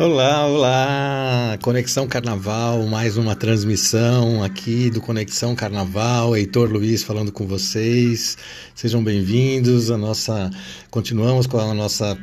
[0.00, 1.58] Olá, olá!
[1.60, 6.36] Conexão Carnaval, mais uma transmissão aqui do Conexão Carnaval.
[6.36, 8.38] Heitor Luiz falando com vocês.
[8.76, 9.90] Sejam bem-vindos.
[9.90, 10.52] A nossa
[10.88, 12.16] continuamos com a nossa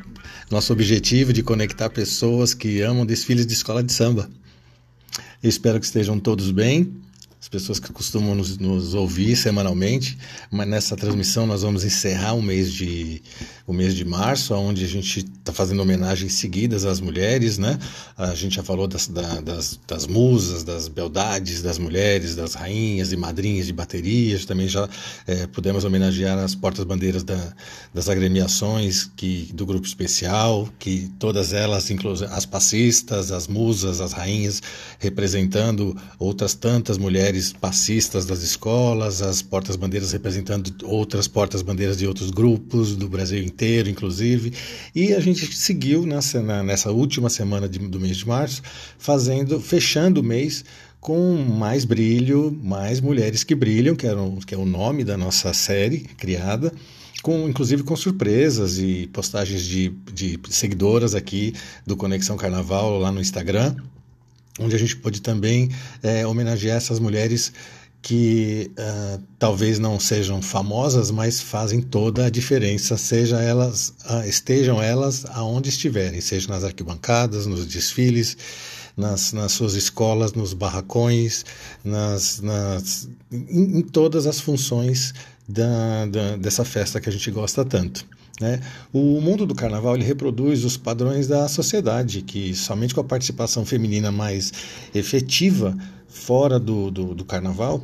[0.49, 4.29] nosso objetivo de conectar pessoas que amam desfiles de escola de samba.
[5.43, 6.93] Espero que estejam todos bem.
[7.45, 10.17] As pessoas que costumam nos, nos ouvir semanalmente,
[10.49, 13.21] mas nessa transmissão nós vamos encerrar o mês de
[13.67, 17.79] o mês de março, onde a gente está fazendo homenagens seguidas às mulheres, né?
[18.15, 23.11] A gente já falou das, da, das, das musas, das beldades das mulheres, das rainhas
[23.11, 24.87] e madrinhas de baterias, também já
[25.25, 27.53] é, pudemos homenagear as portas-bandeiras da,
[27.93, 34.13] das agremiações que, do grupo especial, que todas elas, inclusive as passistas, as musas, as
[34.13, 34.61] rainhas,
[34.99, 42.95] representando outras tantas mulheres passistas das escolas, as portas-bandeiras representando outras portas-bandeiras de outros grupos
[42.95, 44.53] do Brasil inteiro, inclusive.
[44.93, 48.61] E a gente seguiu nessa, nessa última semana de, do mês de março,
[48.97, 50.63] fazendo, fechando o mês
[50.99, 55.53] com mais brilho, mais mulheres que brilham, que, eram, que é o nome da nossa
[55.53, 56.73] série criada.
[57.21, 61.53] Com, inclusive com surpresas e postagens de, de seguidoras aqui
[61.85, 63.75] do Conexão Carnaval lá no Instagram,
[64.59, 65.69] onde a gente pode também
[66.01, 67.51] é, homenagear essas mulheres
[68.05, 74.79] que uh, talvez não sejam famosas, mas fazem toda a diferença, seja elas uh, estejam
[74.79, 78.37] elas aonde estiverem, seja nas arquibancadas, nos desfiles,
[78.95, 81.45] nas, nas suas escolas, nos barracões,
[81.83, 85.13] nas, nas em, em todas as funções
[85.47, 88.05] da, da, dessa festa que a gente gosta tanto.
[88.39, 88.59] Né?
[88.91, 93.65] O mundo do carnaval ele reproduz os padrões da sociedade, que somente com a participação
[93.65, 94.51] feminina mais
[94.93, 95.75] efetiva
[96.07, 97.81] fora do, do, do carnaval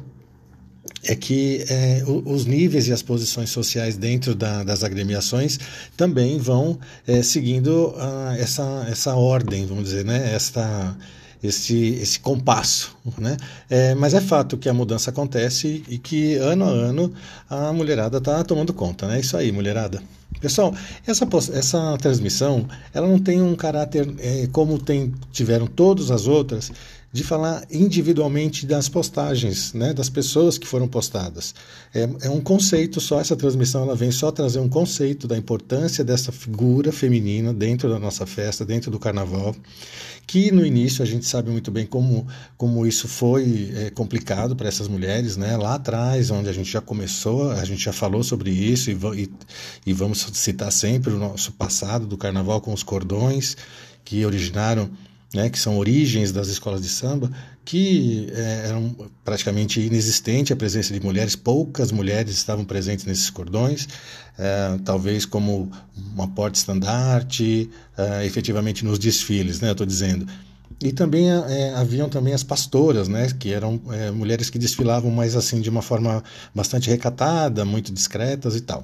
[1.03, 5.59] é que é, os níveis e as posições sociais dentro da, das agremiações
[5.97, 10.33] também vão é, seguindo uh, essa, essa ordem, vamos dizer, né?
[10.33, 10.95] esta,
[11.43, 12.95] esse, esse compasso.
[13.17, 13.37] Né?
[13.69, 17.13] É, mas é fato que a mudança acontece e que ano a ano
[17.49, 19.07] a mulherada está tomando conta.
[19.07, 19.19] Né?
[19.19, 20.01] Isso aí, mulherada.
[20.39, 20.73] Pessoal,
[21.05, 26.71] essa, essa transmissão ela não tem um caráter é, como tem, tiveram todas as outras
[27.13, 31.53] de falar individualmente das postagens, né, das pessoas que foram postadas.
[31.93, 36.05] É, é, um conceito só, essa transmissão ela vem só trazer um conceito da importância
[36.05, 39.53] dessa figura feminina dentro da nossa festa, dentro do carnaval,
[40.25, 44.69] que no início a gente sabe muito bem como, como isso foi é, complicado para
[44.69, 48.51] essas mulheres, né, lá atrás, onde a gente já começou, a gente já falou sobre
[48.51, 49.29] isso e, e,
[49.87, 53.57] e vamos citar sempre o nosso passado do carnaval com os cordões
[54.05, 54.89] que originaram
[55.33, 57.31] né, que são origens das escolas de samba,
[57.63, 63.87] que é, eram praticamente inexistente a presença de mulheres, poucas mulheres estavam presentes nesses cordões,
[64.37, 65.71] é, talvez como
[66.13, 70.27] uma porta-estandarte, é, efetivamente nos desfiles, né, estou dizendo.
[70.83, 75.35] E também é, haviam também as pastoras, né, que eram é, mulheres que desfilavam mais
[75.35, 76.23] assim de uma forma
[76.55, 78.83] bastante recatada, muito discretas e tal.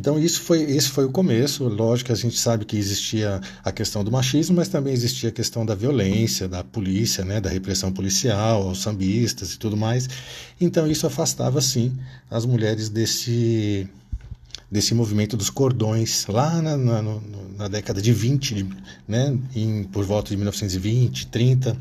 [0.00, 1.62] Então isso foi, esse foi o começo.
[1.68, 5.32] Lógico que a gente sabe que existia a questão do machismo, mas também existia a
[5.32, 10.08] questão da violência, da polícia, né, da repressão policial, aos sambistas e tudo mais.
[10.58, 11.92] Então isso afastava sim
[12.30, 13.86] as mulheres desse
[14.70, 17.02] desse movimento dos cordões lá na, na,
[17.58, 18.68] na década de 20,
[19.06, 21.76] né, em, por volta de 1920, 30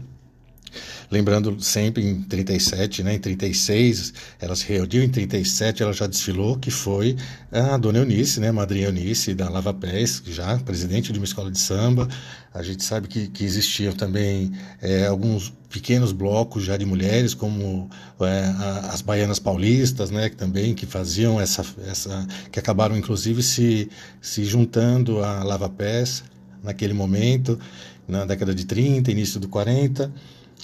[1.12, 6.58] Lembrando sempre em 37, né, em 36, ela se reuniu, em 37 ela já desfilou,
[6.58, 7.16] que foi
[7.52, 11.60] a dona Eunice, né, madrinha Eunice da Lava Pés, já presidente de uma escola de
[11.60, 12.08] samba.
[12.54, 14.52] A gente sabe que, que existiam também
[14.82, 17.90] é, alguns pequenos blocos já de mulheres, como
[18.20, 18.54] é,
[18.92, 23.90] as baianas paulistas, né, que também que faziam essa, essa que acabaram inclusive se,
[24.22, 26.24] se juntando a Lava Pés
[26.64, 27.60] naquele momento,
[28.08, 30.12] na década de 30, início do 40.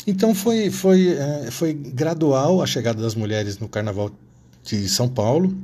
[0.08, 4.12] Então foi, foi, é, foi gradual a chegada das mulheres no Carnaval
[4.64, 5.56] de São Paulo.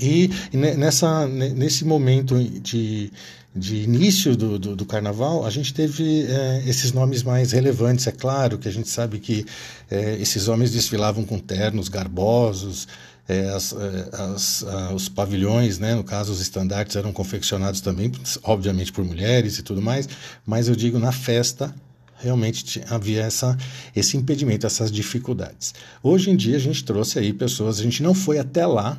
[0.00, 3.12] E nessa, nesse momento de,
[3.54, 8.06] de início do, do, do, carnaval, a gente teve é, esses nomes mais relevantes.
[8.06, 9.44] É claro que a gente sabe que
[9.90, 12.88] é, esses homens desfilavam com ternos garbosos,
[13.28, 18.10] é, as, é, as, a, os pavilhões, né, no caso os estandartes, eram confeccionados também,
[18.42, 20.08] obviamente por mulheres e tudo mais,
[20.46, 21.74] mas eu digo na festa
[22.20, 23.56] realmente havia essa,
[23.94, 25.74] esse impedimento, essas dificuldades.
[26.02, 28.98] Hoje em dia a gente trouxe aí pessoas, a gente não foi até lá,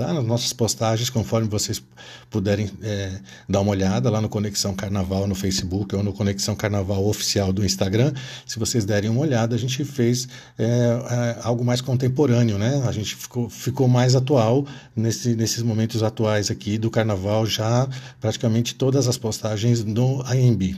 [0.00, 0.14] tá?
[0.14, 1.82] Nas nossas postagens, conforme vocês
[2.30, 7.06] puderem é, dar uma olhada lá no Conexão Carnaval no Facebook ou no Conexão Carnaval
[7.06, 8.12] oficial do Instagram,
[8.46, 10.26] se vocês derem uma olhada, a gente fez
[10.58, 12.82] é, é, algo mais contemporâneo, né?
[12.86, 17.86] A gente ficou, ficou mais atual nesse, nesses momentos atuais aqui do Carnaval, já
[18.20, 20.76] praticamente todas as postagens no IMB.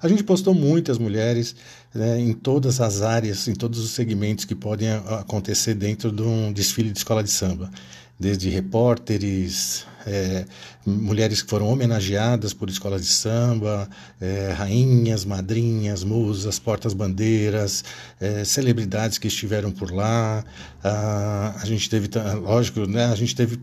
[0.00, 1.56] A gente postou muitas mulheres
[1.94, 6.52] né, em todas as áreas, em todos os segmentos que podem acontecer dentro de um
[6.52, 7.70] desfile de escola de samba.
[8.18, 10.46] Desde repórteres, é,
[10.86, 13.88] mulheres que foram homenageadas por escolas de samba,
[14.20, 17.84] é, rainhas, madrinhas, musas, portas-bandeiras,
[18.20, 20.44] é, celebridades que estiveram por lá.
[20.82, 22.08] A, a gente teve,
[22.40, 23.58] lógico, né, a gente teve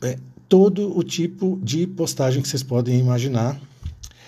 [0.00, 0.18] é,
[0.48, 3.60] todo o tipo de postagem que vocês podem imaginar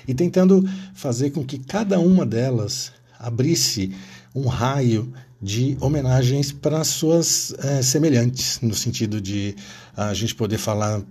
[0.06, 3.94] e tentando fazer com que cada uma delas abrisse
[4.34, 9.54] um raio de homenagens para suas é, semelhantes, no sentido de
[9.94, 11.04] a gente poder falar, uh,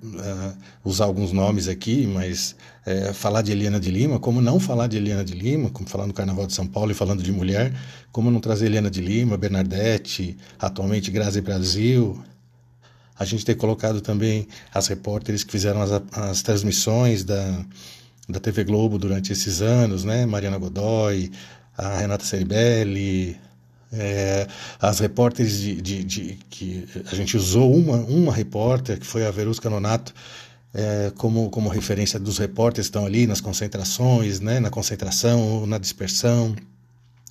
[0.83, 4.97] usar alguns nomes aqui, mas é, falar de Eliana de Lima, como não falar de
[4.97, 7.73] Eliana de Lima, como falar no Carnaval de São Paulo e falando de mulher,
[8.11, 12.19] como não trazer Eliana de Lima, Bernadette, atualmente Grazi Brasil.
[13.17, 17.63] A gente ter colocado também as repórteres que fizeram as, as transmissões da,
[18.27, 20.25] da TV Globo durante esses anos, né?
[20.25, 21.31] Mariana Godoy,
[21.77, 23.37] a Renata Ceribelli,
[23.91, 24.47] é,
[24.79, 29.31] as repórteres de, de, de, que a gente usou uma, uma repórter, que foi a
[29.31, 30.13] Verusca Nonato,
[30.73, 34.59] é, como, como referência dos repórteres que estão ali nas concentrações, né?
[34.59, 36.55] Na concentração, na dispersão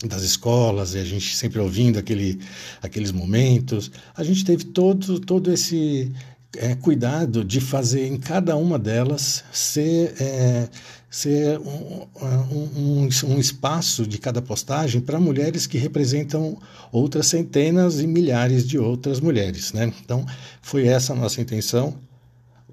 [0.06, 2.40] das escolas, e a gente sempre ouvindo aquele,
[2.82, 3.90] aqueles momentos.
[4.14, 6.12] A gente teve todo, todo esse
[6.56, 10.69] é, cuidado de fazer em cada uma delas ser, é,
[11.10, 16.58] ser um, um, um, espaço de cada postagem para mulheres que representam
[16.90, 19.72] outras centenas e milhares de outras mulheres.
[19.72, 19.93] Né?
[20.04, 20.26] Então,
[20.60, 21.94] foi essa a nossa intenção.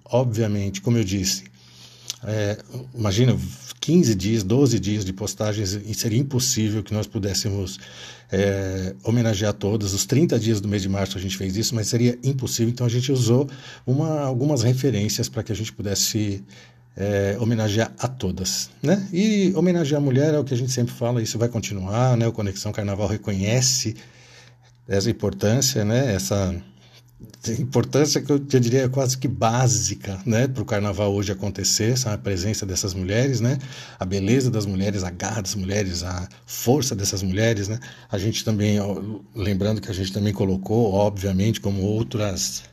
[0.05, 1.43] Obviamente, como eu disse,
[2.23, 2.57] é,
[2.93, 3.37] imagina
[3.79, 7.79] 15 dias, 12 dias de postagens, e seria impossível que nós pudéssemos
[8.31, 9.93] é, homenagear todas.
[9.93, 12.85] Os 30 dias do mês de março a gente fez isso, mas seria impossível, então
[12.85, 13.49] a gente usou
[13.85, 16.43] uma, algumas referências para que a gente pudesse
[16.95, 18.69] é, homenagear a todas.
[18.83, 19.07] Né?
[19.13, 22.27] E homenagear a mulher é o que a gente sempre fala, isso vai continuar, né?
[22.27, 23.95] o Conexão Carnaval reconhece
[24.87, 26.13] essa importância, né?
[26.13, 26.53] essa
[27.59, 32.15] importância que eu, eu diria quase que básica né, para o carnaval hoje acontecer, sabe?
[32.15, 33.57] a presença dessas mulheres, né?
[33.99, 37.67] a beleza das mulheres, a garra das mulheres, a força dessas mulheres.
[37.67, 37.79] Né?
[38.09, 38.77] A gente também,
[39.35, 42.63] lembrando que a gente também colocou, obviamente, como outras,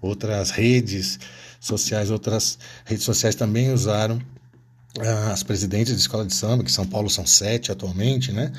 [0.00, 1.18] outras redes
[1.60, 4.20] sociais, outras redes sociais também usaram
[4.98, 8.50] ah, as presidentes de escola de samba, que São Paulo são sete atualmente, né?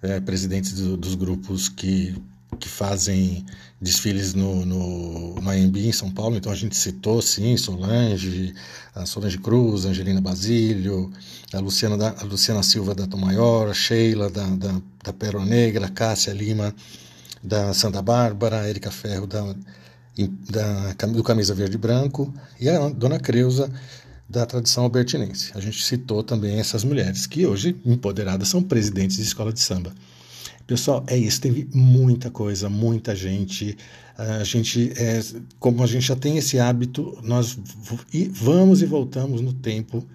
[0.00, 2.14] É, presidentes do, dos grupos que
[2.58, 3.44] que fazem
[3.80, 8.54] desfiles no, no, no AMB em São Paulo, então a gente citou, sim, Solange,
[8.94, 11.10] a Solange Cruz, Angelina Basílio,
[11.52, 15.46] a Luciana, da, a Luciana Silva da Tom Maior, a Sheila da, da, da Pérola
[15.46, 16.74] Negra, a Cássia Lima
[17.42, 19.54] da Santa Bárbara, a Erika Ferro da,
[20.50, 23.70] da, do Camisa Verde e Branco e a Dona Creuza
[24.28, 25.52] da tradição albertinense.
[25.54, 29.92] A gente citou também essas mulheres que hoje, empoderadas, são presidentes de escola de samba.
[30.68, 31.40] Pessoal, é isso.
[31.40, 33.74] Teve muita coisa, muita gente.
[34.18, 35.18] A gente, é,
[35.58, 37.58] como a gente já tem esse hábito, nós
[38.30, 40.06] vamos e voltamos no tempo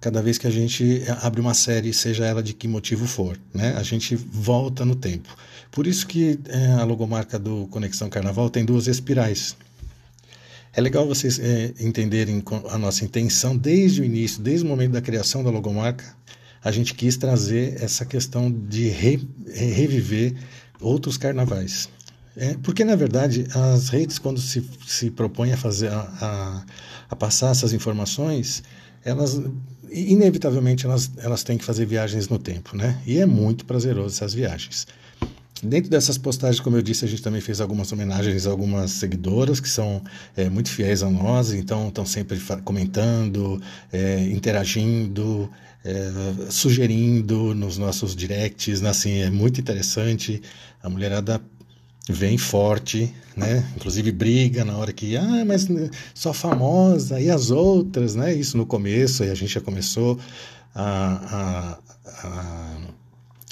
[0.00, 3.74] cada vez que a gente abre uma série, seja ela de que motivo for, né?
[3.76, 5.28] A gente volta no tempo.
[5.70, 9.56] Por isso que é, a logomarca do Conexão Carnaval tem duas espirais.
[10.72, 15.00] É legal vocês é, entenderem a nossa intenção desde o início, desde o momento da
[15.00, 16.04] criação da logomarca,
[16.64, 20.34] a gente quis trazer essa questão de re, reviver
[20.80, 21.88] outros carnavais.
[22.36, 26.64] É, porque, na verdade, as redes, quando se, se propõem a fazer a, a,
[27.10, 28.62] a passar essas informações,
[29.04, 29.40] elas
[29.92, 32.98] inevitavelmente elas, elas têm que fazer viagens no tempo, né?
[33.06, 34.86] E é muito prazeroso essas viagens.
[35.62, 39.60] Dentro dessas postagens, como eu disse, a gente também fez algumas homenagens a algumas seguidoras
[39.60, 40.02] que são
[40.36, 45.48] é, muito fiéis a nós, então estão sempre comentando, é, interagindo,
[45.84, 48.90] é, sugerindo nos nossos directs, né?
[48.90, 50.40] assim, é muito interessante.
[50.82, 51.40] A mulherada
[52.08, 53.64] vem forte, né?
[53.76, 55.68] Inclusive briga na hora que, ah, mas
[56.14, 58.34] só famosa e as outras, né?
[58.34, 60.18] Isso no começo, e a gente já começou
[60.74, 61.78] a,
[62.24, 62.78] a,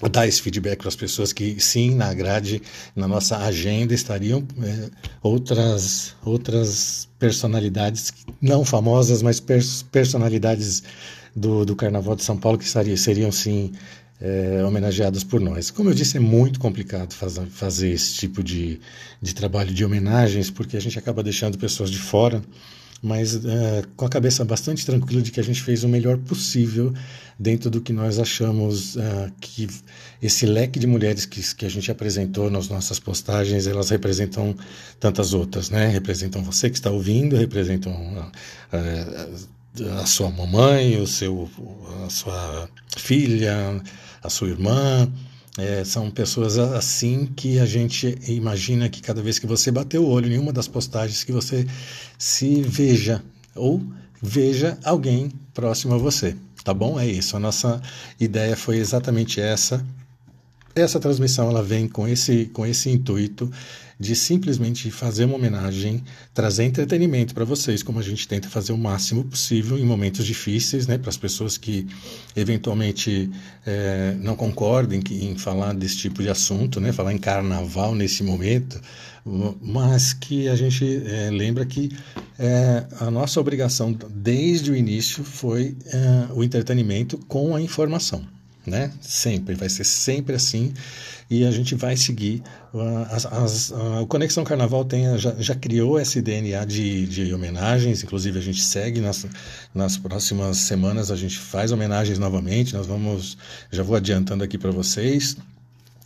[0.03, 2.63] a dar esse feedback para as pessoas que sim, na grade,
[2.97, 4.91] na nossa agenda estariam é,
[5.23, 10.83] outras outras personalidades não famosas, mas pers personalidades
[11.35, 13.73] do, do Carnaval de São Paulo que seriam, seriam sim
[14.21, 15.71] é, homenageados por nós.
[15.71, 18.81] Como eu disse, é muito complicado faz, fazer esse tipo de,
[19.21, 22.43] de trabalho de homenagens, porque a gente acaba deixando pessoas de fora,
[23.03, 26.93] mas é, com a cabeça bastante tranquila de que a gente fez o melhor possível
[27.39, 29.67] dentro do que nós achamos é, que
[30.21, 34.55] esse leque de mulheres que, que a gente apresentou nas nossas postagens, elas representam
[34.99, 35.89] tantas outras, né?
[35.89, 38.31] Representam você que está ouvindo, representam
[38.71, 39.29] é,
[40.01, 41.49] a sua mamãe, o seu,
[42.07, 43.83] a sua filha,
[44.23, 45.11] a sua irmã.
[45.59, 50.07] É, são pessoas assim que a gente imagina que cada vez que você bater o
[50.07, 51.67] olho em uma das postagens que você
[52.17, 53.23] se veja
[53.55, 53.83] ou
[54.23, 57.01] veja alguém próximo a você, tá bom?
[57.01, 57.37] É isso.
[57.37, 57.83] A nossa
[58.19, 59.85] ideia foi exatamente essa.
[60.75, 63.51] Essa transmissão ela vem com esse com esse intuito
[64.01, 66.03] de simplesmente fazer uma homenagem,
[66.33, 70.87] trazer entretenimento para vocês, como a gente tenta fazer o máximo possível em momentos difíceis,
[70.87, 71.87] né, para as pessoas que
[72.35, 73.31] eventualmente
[73.67, 78.81] é, não concordem em falar desse tipo de assunto, né, falar em carnaval nesse momento,
[79.61, 81.95] mas que a gente é, lembra que
[82.39, 85.77] é, a nossa obrigação desde o início foi
[86.35, 88.27] o entretenimento com a informação
[88.67, 88.91] né?
[89.01, 90.73] Sempre, vai ser sempre assim
[91.31, 92.43] e a gente vai seguir.
[93.09, 93.71] As, as,
[94.03, 98.61] o Conexão Carnaval tem, já, já criou esse DNA de, de homenagens, inclusive a gente
[98.61, 99.25] segue nas,
[99.73, 102.75] nas próximas semanas, a gente faz homenagens novamente.
[102.75, 103.39] Nós vamos,
[103.71, 105.37] já vou adiantando aqui para vocês.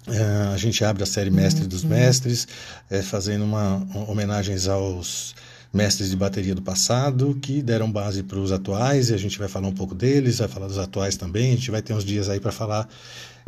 [0.07, 1.89] Uh, a gente abre a série Mestre dos uhum.
[1.89, 2.47] Mestres,
[2.91, 5.35] é, fazendo uma, uma homenagens aos
[5.75, 9.49] mestres de bateria do passado que deram base para os atuais e a gente vai
[9.49, 11.53] falar um pouco deles, vai falar dos atuais também.
[11.53, 12.89] A gente vai ter uns dias aí para falar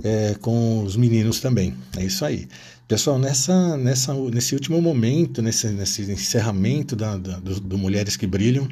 [0.03, 1.75] é, com os meninos também.
[1.97, 2.49] É isso aí.
[2.89, 8.27] Pessoal, nessa, nessa, nesse último momento, nesse, nesse encerramento da, da do, do Mulheres que
[8.27, 8.69] Brilham,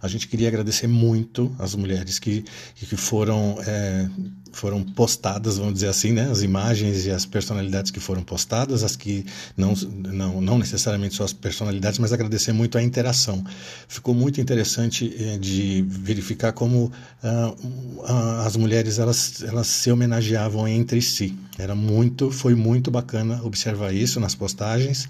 [0.00, 4.08] a gente queria agradecer muito as mulheres que, que foram, é,
[4.52, 6.30] foram postadas, vamos dizer assim, né?
[6.30, 9.24] as imagens e as personalidades que foram postadas, as que
[9.56, 13.44] não, não, não necessariamente só as personalidades, mas agradecer muito a interação.
[13.88, 21.02] Ficou muito interessante é, de verificar como ah, as mulheres elas, elas se homenageavam entre
[21.02, 21.36] si.
[21.58, 25.08] Era muito, foi muito bacana observar isso nas postagens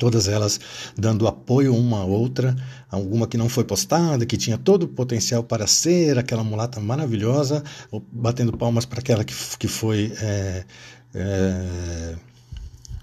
[0.00, 0.58] todas elas
[0.96, 2.56] dando apoio uma à outra,
[2.90, 7.62] alguma que não foi postada, que tinha todo o potencial para ser aquela mulata maravilhosa,
[8.10, 10.12] batendo palmas para aquela que, que foi.
[10.20, 10.64] É,
[11.14, 12.14] é,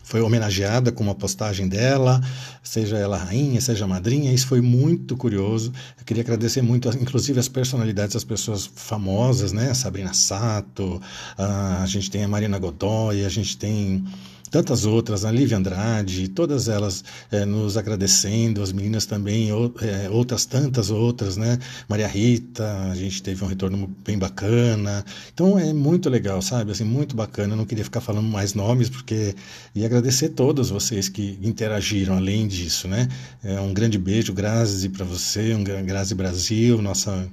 [0.04, 2.22] foi homenageada com uma postagem dela,
[2.64, 5.74] seja ela rainha, seja madrinha, isso foi muito curioso.
[6.00, 9.74] Eu queria agradecer muito, inclusive, as personalidades, as pessoas famosas, né?
[9.74, 11.02] Sabrina Sato,
[11.38, 14.06] a, a gente tem a Marina Godoy, a gente tem
[14.50, 20.10] tantas outras, a Lívia Andrade, todas elas é, nos agradecendo, as meninas também, ou, é,
[20.10, 21.60] outras tantas outras, né?
[21.88, 25.06] Maria Rita, a gente teve um retorno bem bacana.
[25.34, 26.72] Então é muito legal, sabe?
[26.72, 27.54] Assim, muito bacana.
[27.54, 29.36] Eu não queria ficar falando mais nomes, porque.
[29.76, 33.08] E agradecer todos vocês que interagiram além disso, né?
[33.44, 37.28] É, um grande beijo, Grazi, para você, um Grazi Brasil, nossa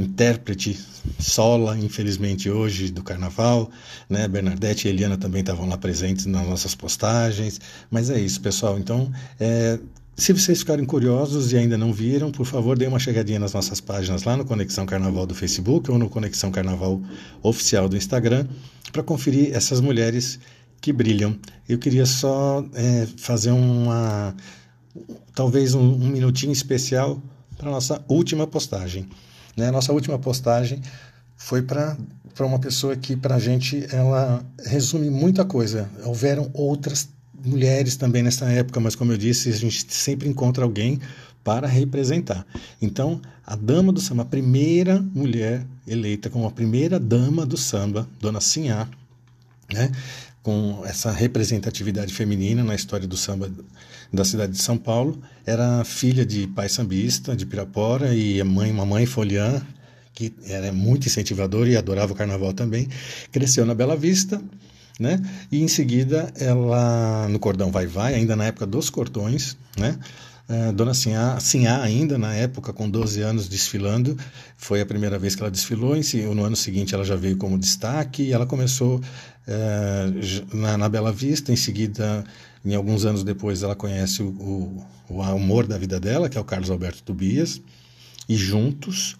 [0.00, 0.78] intérprete
[1.18, 3.70] sola, infelizmente hoje do carnaval,
[4.08, 4.28] né?
[4.28, 8.78] Bernadette e Eliana também estavam lá presentes nas nossas postagens, mas é isso, pessoal.
[8.78, 9.78] Então, é,
[10.16, 13.80] se vocês ficarem curiosos e ainda não viram, por favor, dê uma chegadinha nas nossas
[13.80, 17.00] páginas lá no Conexão Carnaval do Facebook ou no Conexão Carnaval
[17.40, 18.46] oficial do Instagram
[18.90, 20.40] para conferir essas mulheres
[20.80, 21.38] que brilham.
[21.68, 24.34] Eu queria só é, fazer uma,
[25.34, 27.22] talvez um, um minutinho especial
[27.56, 29.08] para nossa última postagem.
[29.58, 29.72] Né?
[29.72, 30.80] Nossa última postagem
[31.36, 31.96] foi para
[32.34, 35.90] para uma pessoa que para a gente ela resume muita coisa.
[36.04, 37.08] Houveram outras
[37.44, 41.00] mulheres também nessa época, mas como eu disse, a gente sempre encontra alguém
[41.42, 42.46] para representar.
[42.80, 48.06] Então, a dama do samba, a primeira mulher eleita como a primeira dama do samba,
[48.20, 48.86] Dona Sinhá,
[49.72, 49.90] né?
[50.42, 53.50] Com essa representatividade feminina na história do samba
[54.12, 55.20] da cidade de São Paulo.
[55.44, 59.60] Era filha de pai sambista de Pirapora e a mãe, mamãe Foliã,
[60.14, 62.88] que era muito incentivadora e adorava o carnaval também.
[63.30, 64.40] Cresceu na Bela Vista,
[64.98, 65.20] né?
[65.50, 69.98] E em seguida ela no cordão vai vai, ainda na época dos cordões, né?
[70.48, 74.16] Uh, Dona Sinhá, Sinhá, ainda na época, com 12 anos desfilando,
[74.56, 75.94] foi a primeira vez que ela desfilou.
[75.94, 76.02] Em,
[76.34, 78.98] no ano seguinte, ela já veio como destaque e ela começou
[79.48, 81.52] uh, na, na, Bela Vista.
[81.52, 82.24] Em seguida,
[82.64, 86.40] em alguns anos depois, ela conhece o, o, o, amor da vida dela, que é
[86.40, 87.60] o Carlos Alberto Tobias,
[88.28, 89.16] e juntos,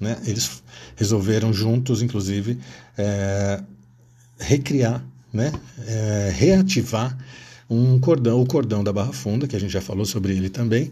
[0.00, 0.62] né, eles
[0.96, 2.58] resolveram juntos, inclusive,
[2.98, 3.64] uh,
[4.38, 5.52] recriar, né,
[6.34, 7.16] reativar
[7.68, 10.90] um cordão, o cordão da Barra Funda, que a gente já falou sobre ele também,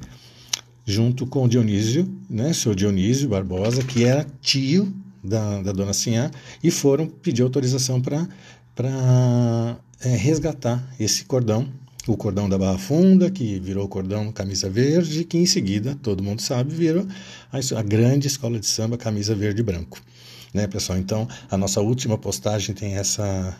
[0.84, 4.92] junto com o Dionísio, né, seu Dionísio Barbosa, que era tio
[5.26, 6.30] da, da dona Sinhá
[6.62, 8.26] e foram pedir autorização para
[8.84, 11.68] é, resgatar esse cordão,
[12.06, 16.42] o cordão da Barra Funda, que virou cordão camisa verde, que em seguida, todo mundo
[16.42, 17.06] sabe, virou
[17.50, 20.00] a, a grande escola de samba camisa verde e branco.
[20.52, 20.98] Né, pessoal?
[20.98, 23.56] Então, a nossa última postagem tem essa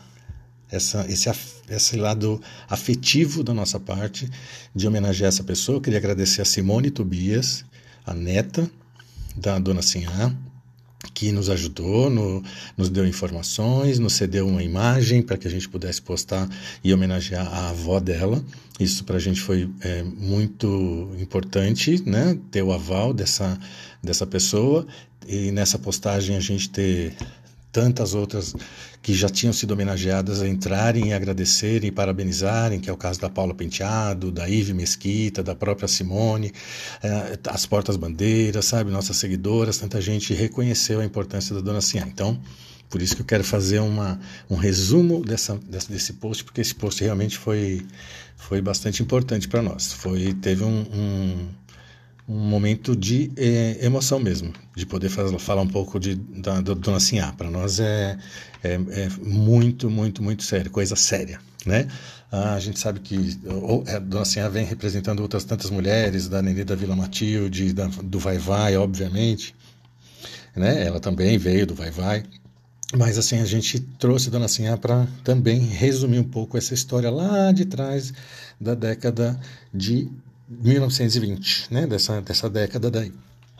[0.71, 1.31] essa, esse,
[1.69, 4.29] esse lado afetivo da nossa parte
[4.75, 5.77] de homenagear essa pessoa.
[5.77, 7.65] Eu queria agradecer a Simone Tobias,
[8.05, 8.69] a neta
[9.37, 10.35] da dona Sinhá,
[11.13, 12.43] que nos ajudou, no,
[12.77, 16.49] nos deu informações, nos cedeu uma imagem para que a gente pudesse postar
[16.83, 18.45] e homenagear a avó dela.
[18.79, 22.39] Isso para a gente foi é, muito importante, né?
[22.51, 23.59] Ter o aval dessa,
[24.03, 24.87] dessa pessoa
[25.27, 27.17] e nessa postagem a gente ter
[27.77, 28.55] tantas outras
[29.03, 33.21] que já tinham sido homenageadas a entrarem e agradecerem e parabenizarem, que é o caso
[33.21, 36.55] da Paula Penteado, da Ive Mesquita, da própria Simone,
[37.03, 42.07] eh, as Portas Bandeiras, sabe, nossas seguidoras, tanta gente reconheceu a importância da Dona Cian.
[42.07, 42.41] Então,
[42.89, 44.19] por isso que eu quero fazer uma,
[44.49, 47.87] um resumo dessa, desse, desse post, porque esse post realmente foi,
[48.39, 49.93] foi bastante importante para nós.
[49.93, 51.49] Foi, teve um, um
[52.29, 56.99] um momento de é, emoção mesmo, de poder fazer, falar um pouco de, da, Dona
[56.99, 57.33] Sinhá.
[57.33, 58.19] Para nós é,
[58.65, 61.87] é, é, muito, muito, muito sério, coisa séria, né?
[62.31, 63.39] Ah, a gente sabe que
[63.95, 68.19] a Dona Sinhá vem representando outras tantas mulheres, da Nenê da Vila Matilde, da, do
[68.19, 69.55] Vai Vai, obviamente,
[70.55, 70.85] né?
[70.85, 72.25] Ela também veio do Vai Vai.
[72.97, 77.53] Mas assim, a gente trouxe Dona Sinhá para também resumir um pouco essa história lá
[77.53, 78.13] de trás
[78.61, 79.39] da década
[79.73, 80.09] de
[80.49, 81.87] 1920, né?
[81.87, 83.13] Dessa, dessa década daí.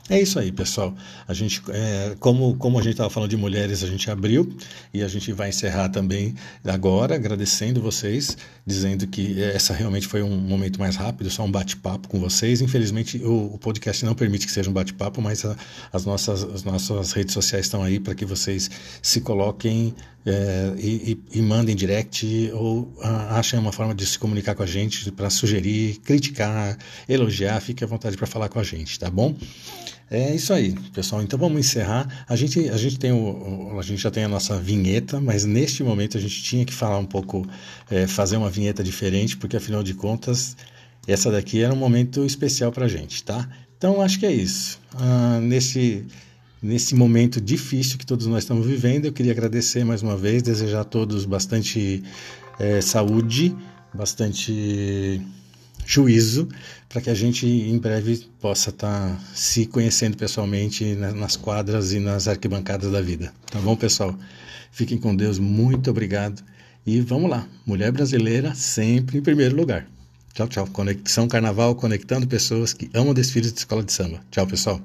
[0.09, 0.95] É isso aí, pessoal.
[1.27, 4.57] A gente, é, como, como a gente estava falando de mulheres, a gente abriu
[4.95, 10.37] e a gente vai encerrar também agora, agradecendo vocês, dizendo que essa realmente foi um
[10.37, 12.61] momento mais rápido, só um bate-papo com vocês.
[12.61, 15.57] Infelizmente, o, o, podcast não permite que seja um bate-papo, mas a,
[15.93, 18.71] as, nossas, as nossas redes sociais estão aí para que vocês
[19.03, 19.93] se coloquem
[20.27, 24.67] é, e, e, mandem direct ou a, achem uma forma de se comunicar com a
[24.67, 26.77] gente para sugerir, criticar,
[27.09, 27.61] elogiar.
[27.61, 29.37] Fique à vontade para falar com a gente, tá bom?
[30.11, 31.23] É isso aí, pessoal.
[31.23, 32.25] Então vamos encerrar.
[32.29, 35.85] A gente, a gente tem o, a gente já tem a nossa vinheta, mas neste
[35.85, 37.47] momento a gente tinha que falar um pouco,
[37.89, 40.57] é, fazer uma vinheta diferente, porque afinal de contas
[41.07, 43.49] essa daqui era um momento especial para a gente, tá?
[43.79, 44.81] Então acho que é isso.
[44.95, 46.05] Ah, nesse
[46.63, 50.81] nesse momento difícil que todos nós estamos vivendo, eu queria agradecer mais uma vez, desejar
[50.81, 52.03] a todos bastante
[52.59, 53.55] é, saúde,
[53.93, 55.21] bastante
[55.87, 56.49] juízo
[56.89, 62.01] para que a gente em breve possa estar tá se conhecendo pessoalmente nas quadras e
[62.01, 63.33] nas arquibancadas da vida.
[63.51, 64.19] Tá bom, pessoal?
[64.73, 66.43] Fiquem com Deus, muito obrigado
[66.87, 67.47] e vamos lá.
[67.65, 69.87] Mulher brasileira sempre em primeiro lugar.
[70.35, 70.67] Tchau, tchau.
[70.67, 74.21] Conexão Carnaval conectando pessoas que amam desfiles de escola de samba.
[74.31, 74.81] Tchau, pessoal.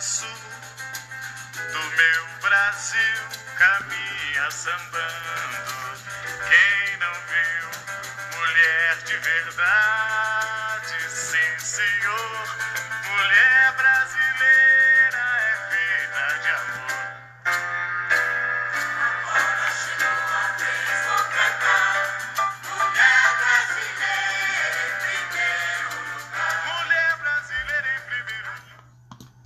[0.00, 0.28] Sul
[1.72, 3.22] do meu Brasil
[3.56, 5.96] caminha sambando.
[6.48, 12.05] Quem não viu mulher de verdade, sim senhor,